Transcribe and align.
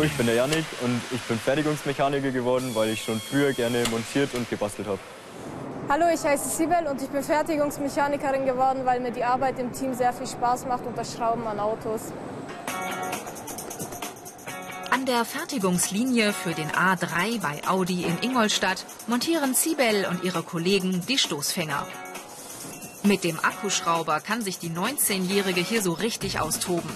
Hallo, 0.00 0.08
ich 0.08 0.16
bin 0.16 0.24
der 0.28 0.36
Janik 0.36 0.64
und 0.80 0.98
ich 1.10 1.20
bin 1.24 1.38
Fertigungsmechaniker 1.38 2.30
geworden, 2.30 2.74
weil 2.74 2.88
ich 2.88 3.04
schon 3.04 3.20
früher 3.20 3.52
gerne 3.52 3.84
montiert 3.90 4.32
und 4.32 4.48
gebastelt 4.48 4.88
habe. 4.88 4.98
Hallo, 5.90 6.06
ich 6.10 6.24
heiße 6.24 6.56
Sibel 6.56 6.86
und 6.90 7.02
ich 7.02 7.10
bin 7.10 7.22
Fertigungsmechanikerin 7.22 8.46
geworden, 8.46 8.86
weil 8.86 9.00
mir 9.00 9.10
die 9.10 9.24
Arbeit 9.24 9.58
im 9.58 9.74
Team 9.74 9.92
sehr 9.92 10.14
viel 10.14 10.26
Spaß 10.26 10.64
macht 10.64 10.86
und 10.86 10.96
das 10.96 11.12
Schrauben 11.12 11.46
an 11.46 11.60
Autos. 11.60 12.00
An 14.90 15.04
der 15.04 15.26
Fertigungslinie 15.26 16.32
für 16.32 16.54
den 16.54 16.70
A3 16.70 17.38
bei 17.42 17.68
Audi 17.68 18.04
in 18.04 18.16
Ingolstadt 18.22 18.86
montieren 19.06 19.52
Sibel 19.52 20.06
und 20.10 20.24
ihre 20.24 20.42
Kollegen 20.42 21.04
die 21.10 21.18
Stoßfänger. 21.18 21.86
Mit 23.02 23.22
dem 23.22 23.38
Akkuschrauber 23.38 24.20
kann 24.20 24.40
sich 24.40 24.58
die 24.58 24.70
19-Jährige 24.70 25.60
hier 25.60 25.82
so 25.82 25.92
richtig 25.92 26.40
austoben. 26.40 26.88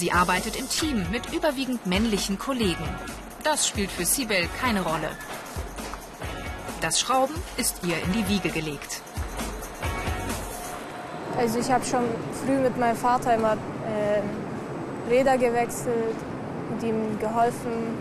Sie 0.00 0.12
arbeitet 0.12 0.56
im 0.56 0.66
Team 0.66 1.04
mit 1.12 1.30
überwiegend 1.30 1.84
männlichen 1.84 2.38
Kollegen. 2.38 2.88
Das 3.42 3.68
spielt 3.68 3.90
für 3.90 4.06
Sibel 4.06 4.48
keine 4.58 4.80
Rolle. 4.80 5.10
Das 6.80 6.98
Schrauben 6.98 7.34
ist 7.58 7.82
ihr 7.82 8.02
in 8.02 8.12
die 8.14 8.26
Wiege 8.26 8.48
gelegt. 8.48 9.02
Also 11.36 11.58
ich 11.58 11.70
habe 11.70 11.84
schon 11.84 12.04
früh 12.42 12.56
mit 12.56 12.78
meinem 12.78 12.96
Vater 12.96 13.34
immer 13.34 13.52
äh, 13.52 15.10
Räder 15.10 15.36
gewechselt 15.36 16.16
und 16.70 16.82
ihm 16.82 17.18
geholfen. 17.18 17.98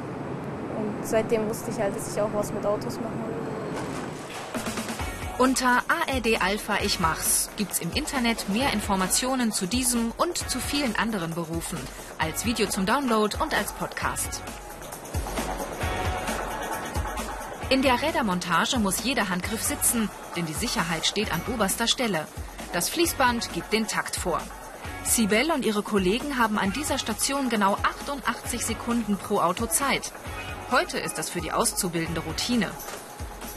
Und 0.77 1.05
seitdem 1.05 1.49
wusste 1.49 1.69
ich 1.69 1.79
halt, 1.81 1.97
dass 1.97 2.15
ich 2.15 2.21
auch 2.21 2.29
was 2.33 2.53
mit 2.53 2.65
Autos 2.65 2.95
machen 2.95 3.25
will. 3.27 3.38
Unter 5.39 5.83
ARD 5.87 6.41
Alpha 6.41 6.79
Ich 6.83 6.99
Mach's 6.99 7.49
gibt's 7.55 7.79
im 7.79 7.93
Internet 7.93 8.49
mehr 8.49 8.73
Informationen 8.73 9.53
zu 9.53 9.67
diesem 9.67 10.11
und 10.17 10.37
zu 10.37 10.59
vielen 10.59 10.97
anderen 10.97 11.33
Berufen, 11.33 11.79
als 12.17 12.43
Video 12.43 12.67
zum 12.67 12.85
Download 12.85 13.37
und 13.41 13.53
als 13.53 13.71
Podcast. 13.71 14.41
In 17.69 17.81
der 17.83 18.01
Rädermontage 18.01 18.79
muss 18.79 19.05
jeder 19.05 19.29
Handgriff 19.29 19.63
sitzen, 19.63 20.09
denn 20.35 20.45
die 20.45 20.51
Sicherheit 20.51 21.05
steht 21.05 21.31
an 21.31 21.41
oberster 21.53 21.87
Stelle. 21.87 22.27
Das 22.73 22.89
Fließband 22.89 23.53
gibt 23.53 23.71
den 23.71 23.87
Takt 23.87 24.17
vor. 24.17 24.41
Sibel 25.05 25.51
und 25.51 25.63
ihre 25.63 25.83
Kollegen 25.83 26.37
haben 26.37 26.59
an 26.59 26.73
dieser 26.73 26.97
Station 26.97 27.47
genau 27.47 27.77
88 27.83 28.65
Sekunden 28.65 29.15
pro 29.15 29.39
Auto 29.39 29.67
Zeit. 29.67 30.11
Heute 30.69 30.99
ist 30.99 31.17
das 31.17 31.29
für 31.29 31.39
die 31.39 31.53
Auszubildende 31.53 32.19
Routine. 32.19 32.69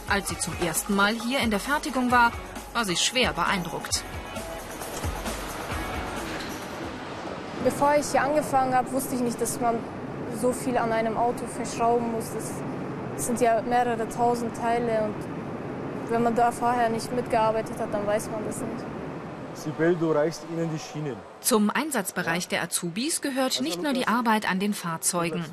Als 0.09 0.29
sie 0.29 0.39
zum 0.39 0.55
ersten 0.65 0.95
Mal 0.95 1.15
hier 1.15 1.41
in 1.41 1.51
der 1.51 1.61
Fertigung 1.61 2.11
war, 2.11 2.33
war 2.75 2.85
sie 2.85 2.97
schwer 2.97 3.33
beeindruckt. 3.33 4.03
Bevor 7.65 7.95
ich 7.99 8.07
hier 8.11 8.23
angefangen 8.23 8.75
habe, 8.75 8.91
wusste 8.93 9.15
ich 9.15 9.21
nicht, 9.21 9.41
dass 9.41 9.61
man 9.61 9.77
so 10.41 10.53
viel 10.53 10.77
an 10.77 10.93
einem 10.93 11.17
Auto 11.17 11.47
verschrauben 11.47 12.13
muss. 12.13 12.25
Es 13.17 13.27
sind 13.27 13.41
ja 13.41 13.63
mehrere 13.63 14.09
tausend 14.09 14.57
Teile 14.57 15.05
und 15.05 15.15
wenn 16.11 16.23
man 16.23 16.35
da 16.35 16.51
vorher 16.51 16.89
nicht 16.89 17.15
mitgearbeitet 17.15 17.79
hat, 17.79 17.95
dann 17.95 18.07
weiß 18.07 18.31
man 18.31 18.45
das 18.45 18.57
nicht. 18.57 18.85
Sibel, 19.55 19.95
du 19.97 20.13
reichst 20.13 20.45
ihnen 20.53 20.71
die 20.73 20.79
Schienen. 20.79 21.17
Zum 21.41 21.71
Einsatzbereich 21.71 22.49
der 22.49 22.63
Azubis 22.63 23.21
gehört 23.21 23.61
nicht 23.61 23.83
nur 23.83 23.93
die 23.93 24.09
Arbeit 24.09 24.51
an 24.51 24.61
den 24.61 24.75
Fahrzeugen. 24.75 25.45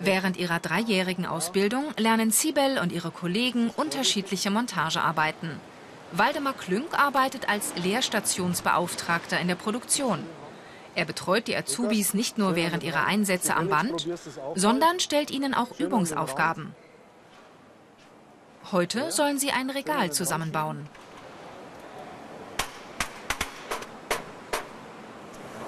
Während 0.00 0.36
ihrer 0.36 0.58
dreijährigen 0.58 1.26
Ausbildung 1.26 1.84
lernen 1.96 2.30
Sibel 2.30 2.78
und 2.78 2.92
ihre 2.92 3.10
Kollegen 3.10 3.70
unterschiedliche 3.70 4.50
Montagearbeiten. 4.50 5.60
Waldemar 6.12 6.54
Klünk 6.54 6.98
arbeitet 6.98 7.48
als 7.48 7.74
Lehrstationsbeauftragter 7.76 9.38
in 9.40 9.48
der 9.48 9.56
Produktion. 9.56 10.20
Er 10.94 11.04
betreut 11.04 11.46
die 11.46 11.56
Azubis 11.56 12.14
nicht 12.14 12.38
nur 12.38 12.56
während 12.56 12.82
ihrer 12.82 13.04
Einsätze 13.04 13.54
am 13.54 13.68
Band, 13.68 14.06
sondern 14.54 14.98
stellt 14.98 15.30
ihnen 15.30 15.52
auch 15.52 15.78
Übungsaufgaben. 15.78 16.74
Heute 18.72 19.12
sollen 19.12 19.38
sie 19.38 19.50
ein 19.50 19.70
Regal 19.70 20.10
zusammenbauen. 20.10 20.88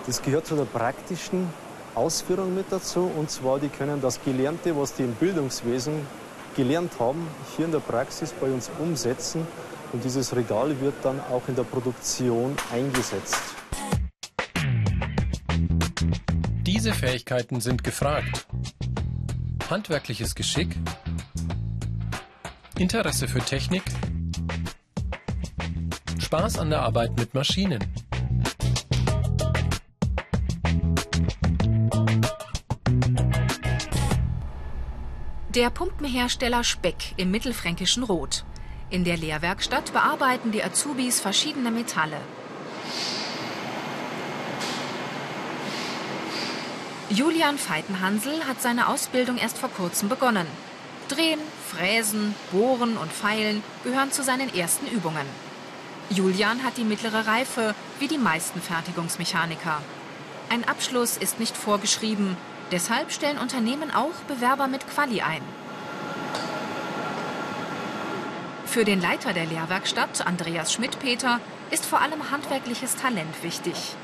Das 0.09 0.23
gehört 0.23 0.47
zu 0.47 0.57
der 0.57 0.65
praktischen 0.65 1.51
Ausführung 1.95 2.55
mit 2.55 2.65
dazu. 2.71 3.11
Und 3.15 3.31
zwar, 3.31 3.59
die 3.59 3.69
können 3.69 4.01
das 4.01 4.19
Gelernte, 4.25 4.75
was 4.75 4.95
die 4.95 5.03
im 5.03 5.13
Bildungswesen 5.13 6.01
gelernt 6.57 6.93
haben, 6.99 7.29
hier 7.55 7.67
in 7.67 7.73
der 7.73 7.81
Praxis 7.81 8.33
bei 8.33 8.47
uns 8.47 8.71
umsetzen. 8.79 9.47
Und 9.93 10.03
dieses 10.03 10.35
Regal 10.35 10.81
wird 10.81 10.95
dann 11.03 11.21
auch 11.31 11.43
in 11.47 11.57
der 11.57 11.65
Produktion 11.65 12.57
eingesetzt. 12.73 13.39
Diese 16.63 16.95
Fähigkeiten 16.95 17.61
sind 17.61 17.85
gefragt. 17.85 18.47
Handwerkliches 19.69 20.35
Geschick, 20.35 20.75
Interesse 22.79 23.29
für 23.29 23.41
Technik, 23.41 23.83
Spaß 26.19 26.61
an 26.61 26.71
der 26.71 26.81
Arbeit 26.81 27.15
mit 27.19 27.35
Maschinen. 27.35 28.08
Der 35.59 35.71
Pumpenhersteller 35.71 36.63
Speck 36.63 37.15
im 37.17 37.33
mittelfränkischen 37.33 38.05
Rot. 38.05 38.45
In 38.91 39.03
der 39.03 39.17
Lehrwerkstatt 39.17 39.93
bearbeiten 39.93 40.53
die 40.53 40.63
Azubis 40.63 41.19
verschiedene 41.19 41.73
Metalle. 41.73 42.21
Julian 47.11 47.59
Feitenhansel 47.59 48.47
hat 48.47 48.63
seine 48.63 48.87
Ausbildung 48.87 49.37
erst 49.37 49.59
vor 49.59 49.71
kurzem 49.71 50.09
begonnen. 50.09 50.47
Drehen, 51.09 51.41
Fräsen, 51.67 52.37
Bohren 52.53 52.97
und 52.97 53.13
Feilen 53.13 53.65
gehören 53.83 54.13
zu 54.13 54.23
seinen 54.23 54.55
ersten 54.55 54.87
Übungen. 54.87 55.27
Julian 56.09 56.63
hat 56.63 56.77
die 56.77 56.85
mittlere 56.85 57.27
Reife, 57.27 57.75
wie 57.99 58.07
die 58.07 58.19
meisten 58.19 58.63
Fertigungsmechaniker. 58.63 59.83
Ein 60.51 60.63
Abschluss 60.69 61.17
ist 61.17 61.41
nicht 61.41 61.57
vorgeschrieben, 61.57 62.37
deshalb 62.73 63.13
stellen 63.13 63.39
Unternehmen 63.39 63.91
auch 63.91 64.15
Bewerber 64.27 64.69
mit 64.69 64.87
Quali 64.89 65.21
ein. 65.21 65.43
Für 68.67 68.85
den 68.85 69.01
Leiter 69.01 69.33
der 69.33 69.47
Lehrwerkstatt, 69.47 70.27
Andreas 70.27 70.73
Schmidt-Peter, 70.73 71.41
ist 71.71 71.87
vor 71.87 72.01
allem 72.01 72.31
handwerkliches 72.31 72.97
Talent 72.97 73.43
wichtig. 73.43 73.97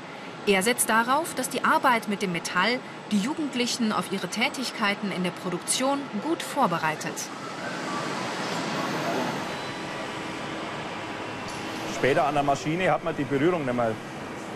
Er 0.47 0.61
setzt 0.63 0.89
darauf, 0.89 1.33
dass 1.35 1.49
die 1.49 1.63
Arbeit 1.63 2.07
mit 2.07 2.21
dem 2.21 2.31
Metall 2.31 2.79
die 3.11 3.19
Jugendlichen 3.19 3.91
auf 3.91 4.11
ihre 4.11 4.27
Tätigkeiten 4.27 5.11
in 5.11 5.23
der 5.23 5.31
Produktion 5.31 5.99
gut 6.23 6.43
vorbereitet. 6.43 7.13
Später 11.95 12.25
an 12.25 12.33
der 12.35 12.43
Maschine 12.43 12.91
hat 12.91 13.03
man 13.03 13.15
die 13.15 13.23
Berührung 13.23 13.65
nicht 13.65 13.75
mehr 13.75 13.91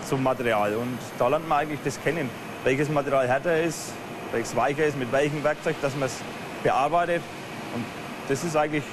zum 0.08 0.22
Material 0.22 0.76
und 0.76 0.98
da 1.18 1.28
lernt 1.28 1.48
man 1.48 1.60
eigentlich 1.60 1.80
das 1.84 2.02
kennen, 2.02 2.30
welches 2.64 2.90
Material 2.90 3.28
härter 3.28 3.62
ist, 3.62 3.92
welches 4.32 4.56
weicher 4.56 4.86
ist, 4.86 4.98
mit 4.98 5.12
welchem 5.12 5.44
Werkzeug, 5.44 5.76
dass 5.82 5.96
man 5.96 6.08
es 6.08 6.16
bearbeitet 6.64 7.22
und 7.76 7.86
das 8.28 8.44
ist 8.44 8.56
eigentlich 8.56 8.84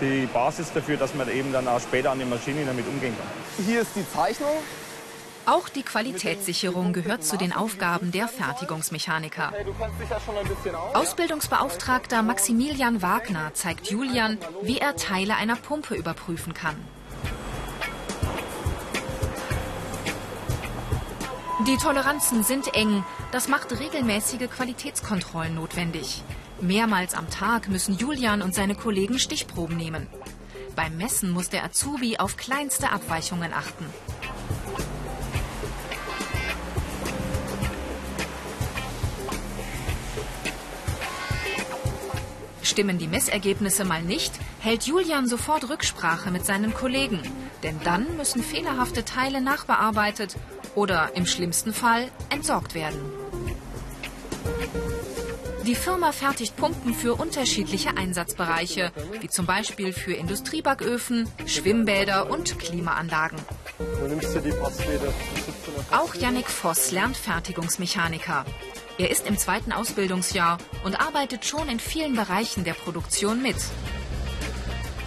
die 0.00 0.26
Basis 0.32 0.72
dafür, 0.72 0.96
dass 0.96 1.14
man 1.14 1.28
eben 1.30 1.52
dann 1.52 1.66
auch 1.66 1.80
später 1.80 2.10
an 2.10 2.18
der 2.18 2.26
Maschine 2.26 2.64
damit 2.64 2.86
umgehen 2.86 3.14
kann. 3.16 3.66
Hier 3.66 3.82
ist 3.82 3.90
die 3.96 4.08
Zeichnung 4.08 4.50
auch 5.48 5.70
die 5.70 5.82
Qualitätssicherung 5.82 6.92
gehört 6.92 7.24
zu 7.24 7.38
den 7.38 7.54
Aufgaben 7.54 8.12
der 8.12 8.28
Fertigungsmechaniker. 8.28 9.50
Ausbildungsbeauftragter 10.92 12.22
Maximilian 12.22 13.00
Wagner 13.00 13.54
zeigt 13.54 13.90
Julian, 13.90 14.36
wie 14.60 14.76
er 14.76 14.94
Teile 14.96 15.36
einer 15.36 15.56
Pumpe 15.56 15.94
überprüfen 15.94 16.52
kann. 16.52 16.76
Die 21.68 21.76
Toleranzen 21.76 22.42
sind 22.44 22.74
eng. 22.74 23.04
Das 23.30 23.46
macht 23.46 23.78
regelmäßige 23.78 24.48
Qualitätskontrollen 24.48 25.54
notwendig. 25.54 26.22
Mehrmals 26.62 27.12
am 27.12 27.28
Tag 27.28 27.68
müssen 27.68 27.98
Julian 27.98 28.40
und 28.40 28.54
seine 28.54 28.74
Kollegen 28.74 29.18
Stichproben 29.18 29.76
nehmen. 29.76 30.06
Beim 30.74 30.96
Messen 30.96 31.28
muss 31.30 31.50
der 31.50 31.64
Azubi 31.64 32.16
auf 32.16 32.38
kleinste 32.38 32.90
Abweichungen 32.90 33.52
achten. 33.52 33.84
Stimmen 42.62 42.96
die 42.96 43.08
Messergebnisse 43.08 43.84
mal 43.84 44.02
nicht, 44.02 44.32
hält 44.60 44.84
Julian 44.84 45.28
sofort 45.28 45.68
Rücksprache 45.68 46.30
mit 46.30 46.46
seinen 46.46 46.72
Kollegen. 46.72 47.20
Denn 47.62 47.78
dann 47.84 48.16
müssen 48.16 48.42
fehlerhafte 48.42 49.04
Teile 49.04 49.42
nachbearbeitet 49.42 50.34
oder 50.78 51.10
im 51.16 51.26
schlimmsten 51.26 51.74
Fall 51.74 52.08
entsorgt 52.30 52.74
werden. 52.74 53.00
Die 55.66 55.74
Firma 55.74 56.12
fertigt 56.12 56.56
Pumpen 56.56 56.94
für 56.94 57.14
unterschiedliche 57.14 57.96
Einsatzbereiche, 57.96 58.92
wie 59.20 59.28
zum 59.28 59.44
Beispiel 59.44 59.92
für 59.92 60.12
Industriebacköfen, 60.12 61.28
Schwimmbäder 61.46 62.30
und 62.30 62.58
Klimaanlagen. 62.58 63.38
Auch 65.90 66.14
Yannick 66.14 66.48
Voss 66.48 66.92
lernt 66.92 67.16
Fertigungsmechaniker. 67.16 68.46
Er 68.98 69.10
ist 69.10 69.26
im 69.26 69.36
zweiten 69.36 69.72
Ausbildungsjahr 69.72 70.58
und 70.84 71.00
arbeitet 71.00 71.44
schon 71.44 71.68
in 71.68 71.80
vielen 71.80 72.14
Bereichen 72.14 72.64
der 72.64 72.74
Produktion 72.74 73.42
mit. 73.42 73.56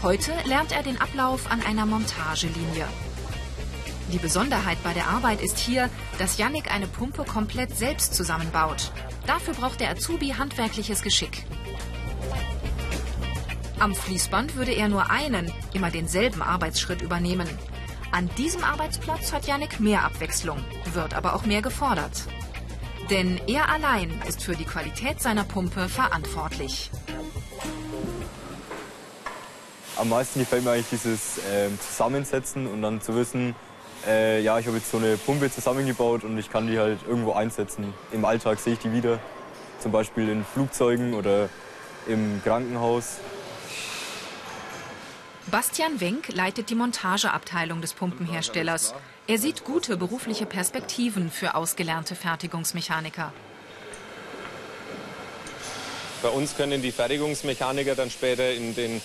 Heute 0.04 0.32
lernt 0.46 0.74
er 0.74 0.84
den 0.84 1.00
Ablauf 1.00 1.50
an 1.50 1.62
einer 1.64 1.86
Montagelinie. 1.86 2.88
Die 4.12 4.18
Besonderheit 4.18 4.78
bei 4.84 4.94
der 4.94 5.08
Arbeit 5.08 5.42
ist 5.42 5.58
hier, 5.58 5.90
dass 6.20 6.38
Yannick 6.38 6.70
eine 6.70 6.88
Pumpe 6.88 7.24
komplett 7.24 7.78
selbst 7.78 8.14
zusammenbaut. 8.14 8.92
Dafür 9.26 9.54
braucht 9.54 9.80
der 9.80 9.90
Azubi 9.90 10.30
handwerkliches 10.30 11.02
Geschick. 11.02 11.46
Am 13.80 13.96
Fließband 13.96 14.56
würde 14.58 14.74
er 14.74 14.90
nur 14.90 15.10
einen, 15.10 15.52
immer 15.74 15.92
denselben 15.92 16.42
Arbeitsschritt 16.42 17.02
übernehmen. 17.02 17.48
An 18.12 18.30
diesem 18.38 18.66
Arbeitsplatz 18.66 19.32
hat 19.32 19.48
Yannick 19.48 19.80
mehr 19.80 20.04
Abwechslung, 20.04 20.60
wird 20.94 21.14
aber 21.14 21.34
auch 21.34 21.46
mehr 21.46 21.62
gefordert. 21.62 22.24
Denn 23.10 23.40
er 23.48 23.70
allein 23.70 24.22
ist 24.28 24.44
für 24.44 24.58
die 24.58 24.66
Qualität 24.66 25.22
seiner 25.22 25.46
Pumpe 25.46 25.88
verantwortlich. 25.88 26.92
Am 29.96 30.10
meisten 30.10 30.40
gefällt 30.40 30.66
mir 30.66 30.72
eigentlich 30.72 30.90
dieses 30.90 31.38
äh, 31.38 31.70
Zusammensetzen 31.80 32.68
und 32.68 32.82
dann 32.82 33.02
zu 33.02 33.16
wissen, 33.16 33.56
äh, 34.08 34.42
ja, 34.42 34.58
ich 34.60 34.68
habe 34.68 34.78
jetzt 34.78 34.92
so 34.92 34.98
eine 34.98 35.18
Pumpe 35.18 35.52
zusammengebaut 35.52 36.24
und 36.24 36.38
ich 36.38 36.52
kann 36.52 36.68
die 36.68 36.80
halt 36.80 37.00
irgendwo 37.08 37.34
einsetzen. 37.34 37.94
Im 38.12 38.26
Alltag 38.26 38.60
sehe 38.60 38.74
ich 38.74 38.80
die 38.80 38.92
wieder, 38.92 39.20
zum 39.80 39.92
Beispiel 39.92 40.30
in 40.30 40.46
Flugzeugen 40.46 41.14
oder 41.14 41.50
im 42.08 42.42
Krankenhaus. 42.44 43.18
Bastian 45.50 46.00
Wenk 46.00 46.30
leitet 46.34 46.70
die 46.70 46.76
Montageabteilung 46.76 47.82
des 47.82 47.94
Pumpenherstellers. 47.94 48.94
Er 49.28 49.38
sieht 49.38 49.64
gute 49.66 49.98
berufliche 49.98 50.46
Perspektiven 50.46 51.32
für 51.32 51.56
ausgelernte 51.56 52.16
Fertigungsmechaniker. 52.16 53.34
Bei 56.22 56.30
uns 56.30 56.56
können 56.56 56.82
die 56.82 56.92
Fertigungsmechaniker 56.92 57.96
dann 57.96 58.12
später 58.12 58.52
in 58.52 58.76
den 58.76 59.02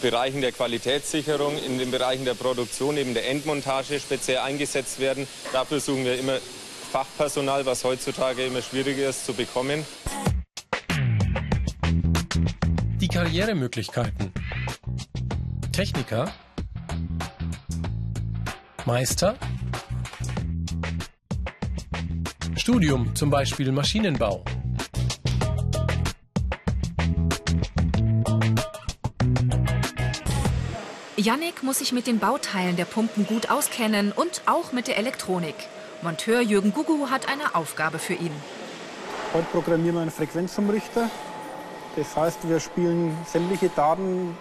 Bereichen 0.00 0.40
der 0.40 0.52
Qualitätssicherung, 0.52 1.56
in 1.62 1.78
den 1.78 1.90
Bereichen 1.90 2.24
der 2.24 2.34
Produktion, 2.34 2.96
eben 2.96 3.14
der 3.14 3.28
Endmontage 3.28 4.00
speziell 4.00 4.38
eingesetzt 4.38 4.98
werden. 5.00 5.26
Dafür 5.52 5.80
suchen 5.80 6.04
wir 6.04 6.18
immer 6.18 6.38
Fachpersonal, 6.92 7.66
was 7.66 7.84
heutzutage 7.84 8.46
immer 8.46 8.62
schwieriger 8.62 9.08
ist 9.08 9.26
zu 9.26 9.32
bekommen. 9.32 9.84
Die 13.00 13.08
Karrieremöglichkeiten. 13.08 14.32
Techniker, 15.72 16.32
Meister, 18.84 19.36
Studium, 22.56 23.14
zum 23.14 23.30
Beispiel 23.30 23.72
Maschinenbau. 23.72 24.44
Yannick 31.20 31.62
muss 31.62 31.80
sich 31.80 31.92
mit 31.92 32.06
den 32.06 32.18
Bauteilen 32.18 32.76
der 32.76 32.86
Pumpen 32.86 33.26
gut 33.26 33.50
auskennen 33.50 34.10
und 34.10 34.40
auch 34.46 34.72
mit 34.72 34.88
der 34.88 34.96
Elektronik. 34.96 35.54
Monteur 36.00 36.40
Jürgen 36.40 36.72
Gugu 36.72 37.10
hat 37.10 37.28
eine 37.28 37.54
Aufgabe 37.54 37.98
für 37.98 38.14
ihn. 38.14 38.32
Heute 39.34 39.46
programmieren 39.52 39.96
wir 39.96 40.00
einen 40.00 40.10
Frequenzumrichter. 40.10 41.10
Das 41.96 42.16
heißt, 42.16 42.48
wir 42.48 42.58
spielen 42.58 43.14
sämtliche 43.26 43.68
Daten, 43.68 44.34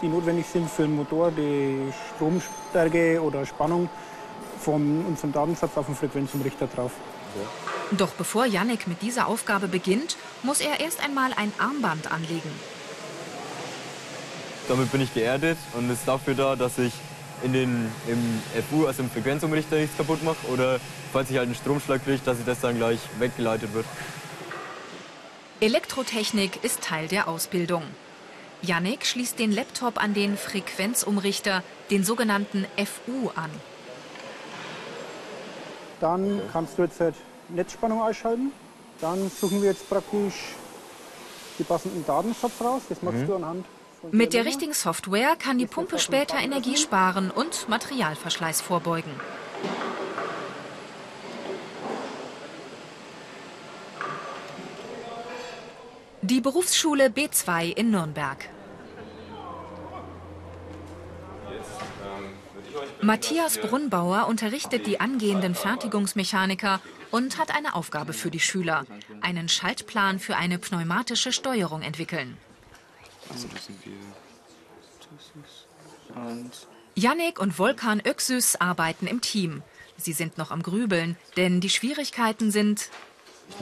die 0.00 0.08
notwendig 0.08 0.46
sind 0.46 0.70
für 0.70 0.82
den 0.82 0.96
Motor, 0.96 1.32
die 1.32 1.92
Stromstärke 2.14 3.20
oder 3.20 3.44
Spannung 3.44 3.90
von 4.58 5.04
unserem 5.04 5.32
Datensatz 5.32 5.76
auf 5.76 5.84
den 5.84 5.96
Frequenzumrichter 5.96 6.66
drauf. 6.66 6.92
Doch 7.90 8.12
bevor 8.12 8.46
Yannick 8.46 8.88
mit 8.88 9.02
dieser 9.02 9.26
Aufgabe 9.26 9.68
beginnt, 9.68 10.16
muss 10.42 10.62
er 10.62 10.80
erst 10.80 11.04
einmal 11.04 11.32
ein 11.36 11.52
Armband 11.58 12.10
anlegen. 12.10 12.50
Damit 14.68 14.90
bin 14.90 15.00
ich 15.00 15.14
geerdet 15.14 15.58
und 15.74 15.90
ist 15.90 16.06
dafür 16.06 16.34
da, 16.34 16.56
dass 16.56 16.78
ich 16.78 16.92
in 17.42 17.52
den, 17.52 17.92
im 18.08 18.42
FU, 18.68 18.86
also 18.86 19.02
im 19.02 19.10
Frequenzumrichter, 19.10 19.76
nichts 19.76 19.96
kaputt 19.96 20.22
mache. 20.24 20.46
Oder 20.52 20.80
falls 21.12 21.30
ich 21.30 21.36
halt 21.36 21.46
einen 21.46 21.54
Stromschlag 21.54 22.02
kriege, 22.04 22.20
dass 22.24 22.38
ich 22.38 22.44
das 22.44 22.60
dann 22.60 22.76
gleich 22.76 22.98
weggeleitet 23.18 23.72
wird. 23.74 23.86
Elektrotechnik 25.60 26.62
ist 26.64 26.80
Teil 26.82 27.08
der 27.08 27.28
Ausbildung. 27.28 27.82
Yannick 28.62 29.06
schließt 29.06 29.38
den 29.38 29.52
Laptop 29.52 30.02
an 30.02 30.14
den 30.14 30.36
Frequenzumrichter, 30.36 31.62
den 31.90 32.04
sogenannten 32.04 32.66
FU, 32.78 33.30
an. 33.36 33.50
Dann 36.00 36.40
kannst 36.52 36.76
du 36.76 36.82
jetzt 36.82 36.98
halt 37.00 37.14
Netzspannung 37.48 38.02
einschalten. 38.02 38.50
Dann 39.00 39.30
suchen 39.30 39.62
wir 39.62 39.70
jetzt 39.70 39.88
praktisch 39.88 40.34
die 41.58 41.64
passenden 41.64 42.04
Datensatz 42.06 42.52
raus. 42.60 42.82
Das 42.88 43.02
machst 43.02 43.20
Mhm. 43.20 43.26
du 43.26 43.34
anhand 43.36 43.66
Mit 44.10 44.34
der 44.34 44.44
richtigen 44.44 44.74
Software 44.74 45.36
kann 45.36 45.58
die 45.58 45.66
Pumpe 45.66 45.98
später 45.98 46.38
Energie 46.38 46.76
sparen 46.76 47.30
und 47.30 47.68
Materialverschleiß 47.68 48.60
vorbeugen. 48.60 49.10
Die 56.22 56.40
Berufsschule 56.40 57.06
B2 57.06 57.76
in 57.76 57.90
Nürnberg. 57.90 58.48
Matthias 63.00 63.58
Brunnbauer 63.58 64.26
unterrichtet 64.26 64.86
die 64.86 64.98
angehenden 65.00 65.54
Fertigungsmechaniker 65.54 66.80
und 67.10 67.38
hat 67.38 67.54
eine 67.54 67.74
Aufgabe 67.74 68.12
für 68.12 68.30
die 68.30 68.40
Schüler. 68.40 68.86
Einen 69.20 69.48
Schaltplan 69.48 70.18
für 70.18 70.36
eine 70.36 70.58
pneumatische 70.58 71.32
Steuerung 71.32 71.82
entwickeln. 71.82 72.36
Yannick 76.94 77.38
und 77.38 77.58
Volkan 77.58 78.00
Öksüs 78.04 78.56
arbeiten 78.56 79.06
im 79.06 79.20
Team. 79.20 79.62
Sie 79.98 80.12
sind 80.12 80.38
noch 80.38 80.50
am 80.50 80.62
Grübeln, 80.62 81.16
denn 81.36 81.60
die 81.60 81.70
Schwierigkeiten 81.70 82.50
sind, 82.50 82.90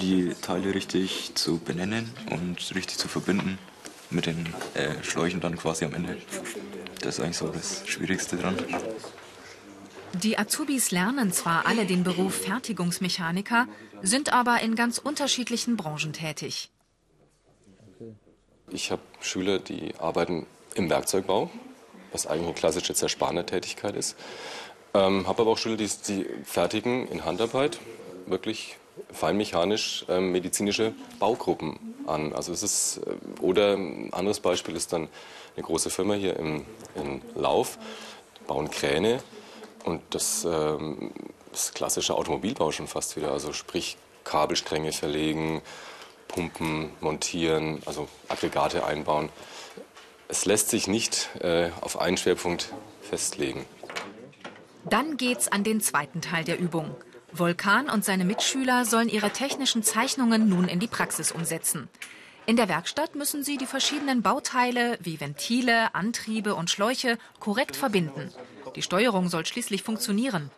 die 0.00 0.34
Teile 0.40 0.74
richtig 0.74 1.32
zu 1.34 1.58
benennen 1.58 2.10
und 2.30 2.74
richtig 2.74 2.98
zu 2.98 3.08
verbinden 3.08 3.58
mit 4.10 4.26
den 4.26 4.46
äh, 4.74 5.02
Schläuchen 5.02 5.40
dann 5.40 5.56
quasi 5.56 5.84
am 5.84 5.94
Ende. 5.94 6.16
Das 7.00 7.18
ist 7.18 7.24
eigentlich 7.24 7.36
so 7.36 7.48
das 7.48 7.86
Schwierigste 7.86 8.36
dran. 8.36 8.56
die 10.14 10.38
Azubis 10.38 10.90
lernen 10.90 11.32
zwar 11.32 11.66
alle 11.66 11.86
den 11.86 12.04
Beruf 12.04 12.34
Fertigungsmechaniker, 12.34 13.66
sind 14.02 14.32
aber 14.32 14.60
in 14.60 14.74
ganz 14.74 14.98
unterschiedlichen 14.98 15.76
Branchen 15.76 16.12
tätig. 16.12 16.70
Ich 18.70 18.90
habe 18.90 19.02
Schüler, 19.20 19.58
die 19.58 19.94
arbeiten 19.98 20.46
im 20.74 20.88
Werkzeugbau, 20.88 21.50
was 22.12 22.26
eigentlich 22.26 22.46
eine 22.46 22.54
klassische 22.54 22.94
Zerspanertätigkeit 22.94 23.94
ist. 23.94 24.16
Ähm, 24.94 25.26
habe 25.26 25.42
aber 25.42 25.52
auch 25.52 25.58
Schüler, 25.58 25.76
die, 25.76 25.88
die 26.08 26.26
fertigen 26.44 27.06
in 27.08 27.24
Handarbeit 27.24 27.78
wirklich 28.26 28.76
feinmechanisch 29.12 30.04
ähm, 30.08 30.32
medizinische 30.32 30.94
Baugruppen 31.18 31.78
an. 32.06 32.32
Also 32.32 32.52
es 32.52 32.62
ist, 32.62 33.00
äh, 33.06 33.42
oder 33.42 33.74
ein 33.74 34.12
anderes 34.12 34.40
Beispiel 34.40 34.76
ist 34.76 34.92
dann 34.92 35.08
eine 35.56 35.64
große 35.64 35.90
Firma 35.90 36.14
hier 36.14 36.36
im, 36.36 36.64
in 36.94 37.22
Lauf, 37.34 37.78
bauen 38.46 38.70
Kräne 38.70 39.22
und 39.84 40.00
das 40.10 40.44
ähm, 40.44 41.12
ist 41.52 41.74
klassischer 41.74 42.16
Automobilbau 42.16 42.72
schon 42.72 42.86
fast 42.86 43.16
wieder. 43.16 43.32
Also 43.32 43.52
sprich 43.52 43.96
Kabelstränge 44.24 44.92
verlegen, 44.92 45.60
Pumpen 46.34 46.90
montieren, 47.00 47.80
also 47.86 48.08
Aggregate 48.28 48.84
einbauen. 48.84 49.28
Es 50.26 50.46
lässt 50.46 50.68
sich 50.68 50.88
nicht 50.88 51.30
äh, 51.40 51.70
auf 51.80 52.00
einen 52.00 52.16
Schwerpunkt 52.16 52.72
festlegen. 53.02 53.64
Dann 54.84 55.16
geht's 55.16 55.46
an 55.48 55.62
den 55.62 55.80
zweiten 55.80 56.20
Teil 56.20 56.44
der 56.44 56.58
Übung. 56.58 56.96
Volkan 57.32 57.88
und 57.88 58.04
seine 58.04 58.24
Mitschüler 58.24 58.84
sollen 58.84 59.08
ihre 59.08 59.30
technischen 59.30 59.82
Zeichnungen 59.82 60.48
nun 60.48 60.68
in 60.68 60.80
die 60.80 60.88
Praxis 60.88 61.30
umsetzen. 61.30 61.88
In 62.46 62.56
der 62.56 62.68
Werkstatt 62.68 63.14
müssen 63.14 63.44
sie 63.44 63.56
die 63.56 63.66
verschiedenen 63.66 64.22
Bauteile 64.22 64.98
wie 65.00 65.20
Ventile, 65.20 65.94
Antriebe 65.94 66.54
und 66.54 66.68
Schläuche 66.68 67.16
korrekt 67.38 67.76
verbinden. 67.76 68.32
Die 68.76 68.82
Steuerung 68.82 69.28
soll 69.28 69.46
schließlich 69.46 69.82
funktionieren. 69.82 70.50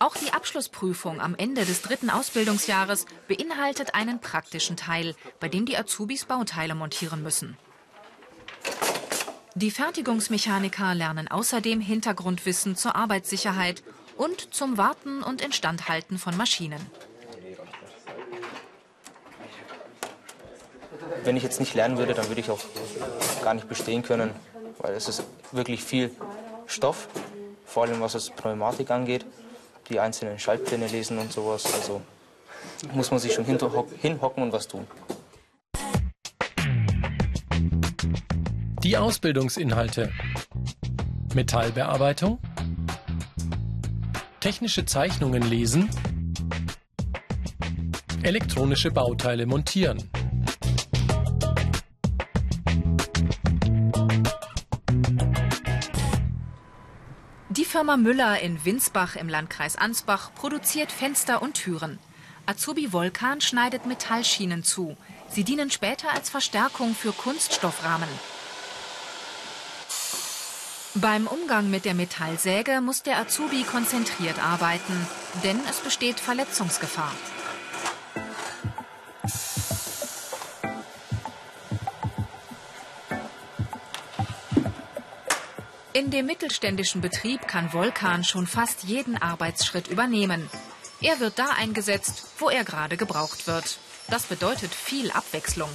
Auch 0.00 0.14
die 0.16 0.32
Abschlussprüfung 0.32 1.20
am 1.20 1.34
Ende 1.34 1.64
des 1.64 1.82
dritten 1.82 2.08
Ausbildungsjahres 2.08 3.06
beinhaltet 3.26 3.94
einen 3.94 4.20
praktischen 4.20 4.76
Teil, 4.76 5.16
bei 5.40 5.48
dem 5.48 5.66
die 5.66 5.76
Azubis 5.76 6.24
Bauteile 6.24 6.76
montieren 6.76 7.22
müssen. 7.22 7.56
Die 9.56 9.72
Fertigungsmechaniker 9.72 10.94
lernen 10.94 11.26
außerdem 11.26 11.80
Hintergrundwissen 11.80 12.76
zur 12.76 12.94
Arbeitssicherheit 12.94 13.82
und 14.16 14.54
zum 14.54 14.76
Warten 14.76 15.20
und 15.24 15.40
Instandhalten 15.40 16.18
von 16.18 16.36
Maschinen. 16.36 16.80
Wenn 21.24 21.36
ich 21.36 21.42
jetzt 21.42 21.58
nicht 21.58 21.74
lernen 21.74 21.98
würde, 21.98 22.14
dann 22.14 22.28
würde 22.28 22.40
ich 22.40 22.50
auch 22.50 22.60
gar 23.42 23.54
nicht 23.54 23.68
bestehen 23.68 24.04
können, 24.04 24.30
weil 24.78 24.94
es 24.94 25.08
ist 25.08 25.24
wirklich 25.50 25.82
viel 25.82 26.12
Stoff, 26.66 27.08
vor 27.66 27.82
allem 27.82 28.00
was 28.00 28.14
es 28.14 28.30
Pneumatik 28.30 28.92
angeht. 28.92 29.26
Die 29.88 30.00
einzelnen 30.00 30.38
Schaltpläne 30.38 30.86
lesen 30.86 31.18
und 31.18 31.32
sowas. 31.32 31.72
Also 31.74 32.02
muss 32.92 33.10
man 33.10 33.20
sich 33.20 33.32
schon 33.32 33.44
hinhocken 33.44 34.42
und 34.42 34.52
was 34.52 34.68
tun. 34.68 34.86
Die 38.82 38.96
Ausbildungsinhalte. 38.96 40.12
Metallbearbeitung. 41.34 42.38
Technische 44.40 44.84
Zeichnungen 44.86 45.42
lesen. 45.42 45.90
Elektronische 48.22 48.90
Bauteile 48.90 49.46
montieren. 49.46 50.08
Firma 57.78 57.96
Müller 57.96 58.40
in 58.40 58.64
Winsbach 58.64 59.14
im 59.14 59.28
Landkreis 59.28 59.76
Ansbach 59.76 60.34
produziert 60.34 60.90
Fenster 60.90 61.40
und 61.40 61.54
Türen. 61.54 62.00
Azubi 62.44 62.92
Volkan 62.92 63.40
schneidet 63.40 63.86
Metallschienen 63.86 64.64
zu. 64.64 64.96
Sie 65.28 65.44
dienen 65.44 65.70
später 65.70 66.10
als 66.12 66.28
Verstärkung 66.28 66.96
für 66.96 67.12
Kunststoffrahmen. 67.12 68.08
Beim 70.96 71.28
Umgang 71.28 71.70
mit 71.70 71.84
der 71.84 71.94
Metallsäge 71.94 72.80
muss 72.80 73.04
der 73.04 73.16
Azubi 73.16 73.62
konzentriert 73.62 74.44
arbeiten, 74.44 75.06
denn 75.44 75.60
es 75.70 75.78
besteht 75.78 76.18
Verletzungsgefahr. 76.18 77.12
In 85.98 86.12
dem 86.12 86.26
mittelständischen 86.26 87.00
Betrieb 87.00 87.48
kann 87.48 87.72
Volkan 87.72 88.22
schon 88.22 88.46
fast 88.46 88.84
jeden 88.84 89.20
Arbeitsschritt 89.20 89.88
übernehmen. 89.88 90.48
Er 91.00 91.18
wird 91.18 91.40
da 91.40 91.48
eingesetzt, 91.58 92.22
wo 92.38 92.48
er 92.48 92.62
gerade 92.62 92.96
gebraucht 92.96 93.48
wird. 93.48 93.80
Das 94.08 94.26
bedeutet 94.26 94.72
viel 94.72 95.10
Abwechslung. 95.10 95.68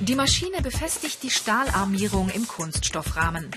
Die 0.00 0.16
Maschine 0.16 0.62
befestigt 0.62 1.22
die 1.22 1.30
Stahlarmierung 1.30 2.28
im 2.28 2.48
Kunststoffrahmen. 2.48 3.52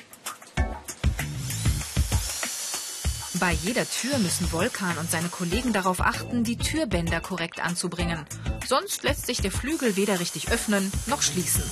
Bei 3.40 3.52
jeder 3.52 3.90
Tür 3.90 4.20
müssen 4.20 4.48
Volkan 4.48 5.00
und 5.00 5.10
seine 5.10 5.30
Kollegen 5.30 5.74
darauf 5.74 6.02
achten, 6.02 6.44
die 6.44 6.58
Türbänder 6.58 7.20
korrekt 7.20 7.60
anzubringen. 7.60 8.28
Sonst 8.68 9.02
lässt 9.02 9.26
sich 9.26 9.42
der 9.42 9.52
Flügel 9.52 9.96
weder 9.96 10.20
richtig 10.20 10.52
öffnen 10.52 10.92
noch 11.08 11.24
schließen. 11.24 11.64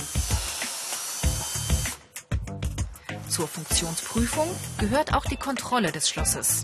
Zur 3.34 3.48
Funktionsprüfung 3.48 4.48
gehört 4.78 5.12
auch 5.12 5.24
die 5.24 5.36
Kontrolle 5.36 5.90
des 5.90 6.08
Schlosses. 6.08 6.62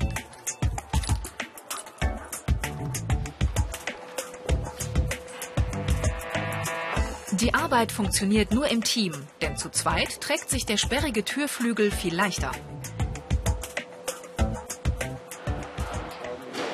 Die 7.32 7.52
Arbeit 7.54 7.90
funktioniert 7.90 8.52
nur 8.52 8.68
im 8.68 8.84
Team, 8.84 9.12
denn 9.42 9.56
zu 9.56 9.70
zweit 9.70 10.20
trägt 10.20 10.48
sich 10.48 10.64
der 10.64 10.76
sperrige 10.76 11.24
Türflügel 11.24 11.90
viel 11.90 12.14
leichter. 12.14 12.52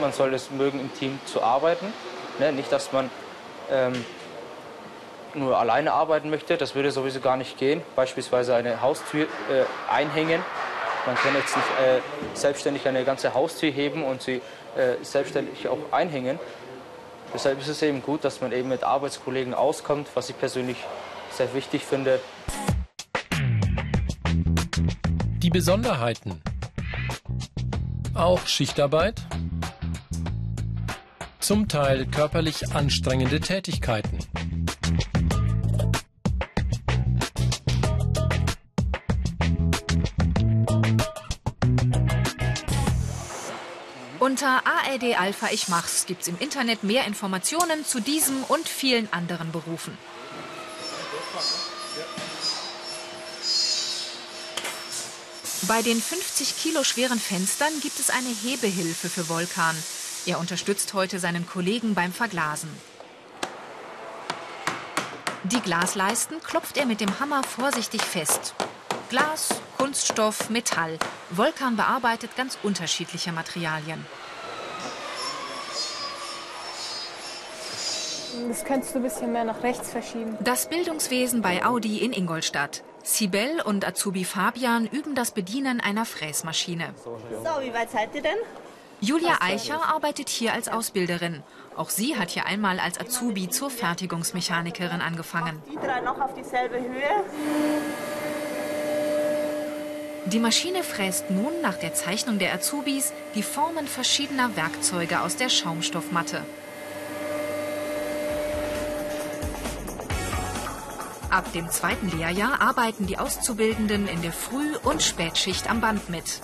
Man 0.03 0.13
soll 0.13 0.35
es 0.35 0.51
mögen, 0.51 0.79
im 0.79 0.93
Team 0.93 1.19
zu 1.25 1.43
arbeiten. 1.43 1.87
Ne? 2.39 2.53
Nicht, 2.53 2.71
dass 2.71 2.93
man 2.93 3.09
ähm, 3.71 3.95
nur 5.37 5.59
alleine 5.59 5.93
arbeiten 5.93 6.31
möchte, 6.31 6.57
das 6.57 6.75
würde 6.75 6.91
sowieso 6.91 7.21
gar 7.21 7.37
nicht 7.37 7.59
gehen. 7.59 7.83
Beispielsweise 7.95 8.55
eine 8.55 8.81
Haustür 8.81 9.25
äh, 9.25 9.65
einhängen. 9.93 10.43
Man 11.07 11.15
kann 11.17 11.35
jetzt 11.35 11.57
nicht 11.57 11.69
äh, 11.69 12.01
selbstständig 12.35 12.89
eine 12.89 13.05
ganze 13.05 13.35
Haustür 13.35 13.71
heben 13.71 14.05
und 14.05 14.23
sie 14.23 14.41
äh, 14.77 15.03
selbstständig 15.03 15.69
auch 15.69 15.79
einhängen. 15.93 16.39
Deshalb 17.33 17.61
ist 17.61 17.69
es 17.69 17.83
eben 17.83 18.03
gut, 18.03 18.25
dass 18.25 18.41
man 18.41 18.53
eben 18.53 18.69
mit 18.69 18.83
Arbeitskollegen 18.83 19.55
auskommt, 19.55 20.09
was 20.15 20.31
ich 20.31 20.39
persönlich 20.39 20.79
sehr 21.31 21.53
wichtig 21.55 21.85
finde. 21.85 22.21
Die 25.39 25.51
Besonderheiten. 25.51 26.41
Auch 28.15 28.47
Schichtarbeit. 28.47 29.21
Zum 31.39 31.69
Teil 31.69 32.07
körperlich 32.07 32.75
anstrengende 32.75 33.39
Tätigkeiten. 33.39 34.19
ARD 44.87 45.19
Alpha 45.19 45.49
Ich 45.51 45.69
Mach's 45.69 46.07
gibt's 46.07 46.29
im 46.29 46.39
Internet 46.39 46.85
mehr 46.85 47.07
Informationen 47.07 47.85
zu 47.85 48.01
diesem 48.01 48.45
und 48.45 48.69
vielen 48.69 49.13
anderen 49.13 49.51
Berufen. 49.51 49.97
Bei 55.63 55.83
den 55.83 56.01
50 56.01 56.57
Kilo 56.63 56.85
schweren 56.85 57.19
Fenstern 57.19 57.73
gibt 57.81 57.99
es 57.99 58.11
eine 58.11 58.29
Hebehilfe 58.29 59.09
für 59.09 59.29
Volkan. 59.29 59.77
Er 60.25 60.39
unterstützt 60.39 60.95
heute 60.95 61.19
seinen 61.19 61.49
Kollegen 61.49 61.95
beim 61.95 62.13
Verglasen. 62.13 62.71
Die 65.45 65.61
Glasleisten 65.61 66.41
klopft 66.43 66.77
er 66.77 66.87
mit 66.87 67.01
dem 67.01 67.19
Hammer 67.19 67.43
vorsichtig 67.43 68.03
fest. 68.03 68.55
Glas, 69.11 69.49
Kunststoff, 69.79 70.49
Metall. 70.51 70.99
Volkan 71.31 71.77
bearbeitet 71.77 72.37
ganz 72.37 72.57
unterschiedliche 72.63 73.33
Materialien. 73.33 74.05
Das 78.49 78.65
könntest 78.65 78.95
du 78.95 78.99
ein 78.99 79.03
bisschen 79.03 79.33
mehr 79.33 79.45
nach 79.45 79.63
rechts 79.63 79.91
verschieben. 79.91 80.37
Das 80.41 80.69
Bildungswesen 80.69 81.43
bei 81.43 81.65
Audi 81.65 81.99
in 81.99 82.13
Ingolstadt. 82.13 82.83
Sibel 83.03 83.61
und 83.65 83.87
Azubi 83.87 84.25
Fabian 84.25 84.87
üben 84.87 85.15
das 85.15 85.31
Bedienen 85.31 85.81
einer 85.81 86.05
Fräsmaschine. 86.05 86.95
So, 87.05 87.19
wie 87.63 87.73
weit 87.73 87.91
seid 87.91 88.15
ihr 88.15 88.23
denn? 88.23 88.37
Julia 89.01 89.39
Eicher 89.41 89.81
arbeitet 89.89 90.29
hier 90.29 90.55
als 90.55 90.69
Ausbilderin. 90.69 91.43
Auch 91.77 91.91
sie 91.91 92.17
hat 92.17 92.31
hier 92.31 92.47
einmal 92.47 92.81
als 92.81 92.99
Azubi 92.99 93.51
zur 93.51 93.71
Fertigungsmechanikerin 93.71 95.03
angefangen. 95.03 95.63
Die 95.71 95.77
drei 95.77 96.01
noch 96.01 96.19
auf 96.21 96.35
dieselbe 96.35 96.77
Höhe. 96.77 97.25
Die 100.27 100.41
Maschine 100.41 100.83
fräst 100.83 101.31
nun 101.31 101.61
nach 101.63 101.77
der 101.77 101.95
Zeichnung 101.95 102.39
der 102.41 102.53
Azubis 102.53 103.13
die 103.35 103.45
Formen 103.45 103.87
verschiedener 103.87 104.57
Werkzeuge 104.57 105.21
aus 105.21 105.37
der 105.37 105.51
Schaumstoffmatte. 105.51 106.43
Ab 111.37 111.53
dem 111.53 111.69
zweiten 111.69 112.17
Lehrjahr 112.17 112.63
arbeiten 112.63 113.07
die 113.07 113.19
Auszubildenden 113.19 114.09
in 114.09 114.23
der 114.23 114.33
Früh- 114.33 114.79
und 114.85 115.03
Spätschicht 115.03 115.69
am 115.69 115.83
Band 115.83 116.09
mit. 116.09 116.41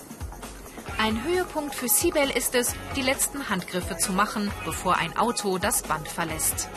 Ein 0.99 1.25
Höhepunkt 1.25 1.75
für 1.75 1.89
Sibel 1.89 2.29
ist 2.29 2.55
es, 2.55 2.75
die 2.95 3.01
letzten 3.01 3.49
Handgriffe 3.49 3.97
zu 3.97 4.13
machen, 4.13 4.51
bevor 4.67 4.99
ein 4.99 5.17
Auto 5.17 5.57
das 5.57 5.83
Band 5.83 6.09
verlässt. 6.09 6.69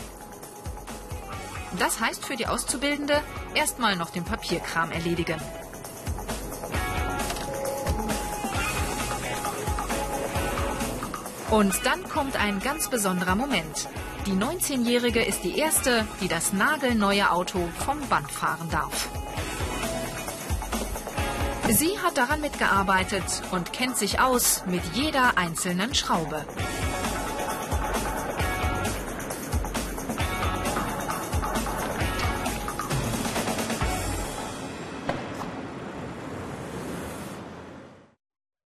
Das 1.77 2.00
heißt 2.00 2.24
für 2.24 2.38
die 2.38 2.48
Auszubildende 2.48 3.22
erstmal 3.53 3.98
noch 3.98 4.12
den 4.12 4.24
Papierkram 4.24 4.91
erledigen. 4.91 5.41
Und 11.55 11.85
dann 11.85 12.03
kommt 12.09 12.35
ein 12.35 12.59
ganz 12.59 12.89
besonderer 12.89 13.35
Moment. 13.35 13.88
Die 14.25 14.33
19-Jährige 14.33 15.24
ist 15.24 15.45
die 15.45 15.57
erste, 15.57 16.05
die 16.19 16.27
das 16.27 16.51
nagelneue 16.51 17.31
Auto 17.31 17.69
vom 17.85 17.97
Band 18.09 18.29
fahren 18.29 18.69
darf. 18.69 19.07
Sie 21.69 21.97
hat 22.00 22.17
daran 22.17 22.41
mitgearbeitet 22.41 23.24
und 23.51 23.71
kennt 23.71 23.95
sich 23.95 24.19
aus 24.19 24.63
mit 24.67 24.81
jeder 24.95 25.38
einzelnen 25.38 25.95
Schraube. 25.95 26.45